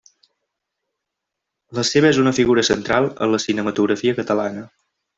[1.79, 4.69] La seva és una figura central en la cinematografia catalana.